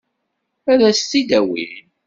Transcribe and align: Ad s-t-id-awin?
Ad 0.71 0.81
s-t-id-awin? 0.99 1.75